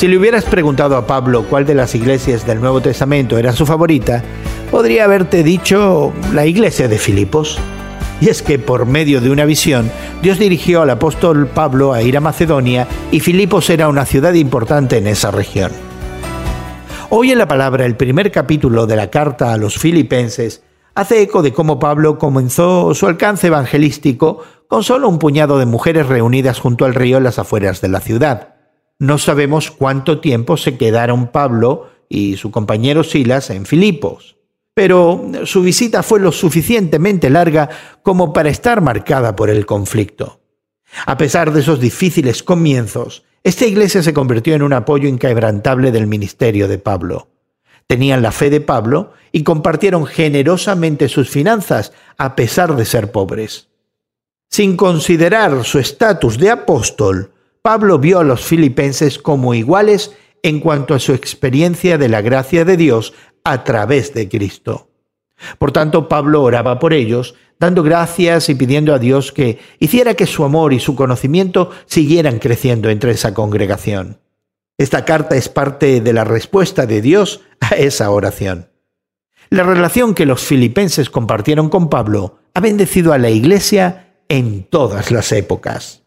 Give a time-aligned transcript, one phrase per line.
[0.00, 3.66] Si le hubieras preguntado a Pablo cuál de las iglesias del Nuevo Testamento era su
[3.66, 4.24] favorita,
[4.70, 7.58] podría haberte dicho la iglesia de Filipos.
[8.18, 9.90] Y es que por medio de una visión,
[10.22, 14.96] Dios dirigió al apóstol Pablo a ir a Macedonia y Filipos era una ciudad importante
[14.96, 15.70] en esa región.
[17.10, 20.62] Hoy en la palabra, el primer capítulo de la carta a los filipenses
[20.94, 26.06] hace eco de cómo Pablo comenzó su alcance evangelístico con solo un puñado de mujeres
[26.06, 28.59] reunidas junto al río en las afueras de la ciudad.
[29.00, 34.36] No sabemos cuánto tiempo se quedaron Pablo y su compañero Silas en Filipos
[34.80, 37.68] pero su visita fue lo suficientemente larga
[38.02, 40.40] como para estar marcada por el conflicto.
[41.04, 46.06] A pesar de esos difíciles comienzos, esta iglesia se convirtió en un apoyo inquebrantable del
[46.06, 47.28] ministerio de Pablo.
[47.86, 53.68] Tenían la fe de Pablo y compartieron generosamente sus finanzas a pesar de ser pobres.
[54.48, 57.32] Sin considerar su estatus de apóstol,
[57.62, 62.64] Pablo vio a los filipenses como iguales en cuanto a su experiencia de la gracia
[62.64, 63.12] de Dios
[63.44, 64.88] a través de Cristo.
[65.58, 70.26] Por tanto, Pablo oraba por ellos, dando gracias y pidiendo a Dios que hiciera que
[70.26, 74.20] su amor y su conocimiento siguieran creciendo entre esa congregación.
[74.78, 78.70] Esta carta es parte de la respuesta de Dios a esa oración.
[79.50, 85.10] La relación que los filipenses compartieron con Pablo ha bendecido a la iglesia en todas
[85.10, 86.02] las épocas.